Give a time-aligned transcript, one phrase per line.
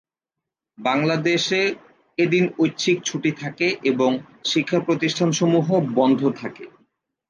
[0.77, 1.61] বাংলাদেশে
[2.17, 4.11] এদিন ঐচ্ছিক ছুটি থাকে এবং
[4.45, 5.67] শিক্ষাপ্রতিষ্ঠানসমূহ
[5.95, 6.65] বন্ধ থাকে।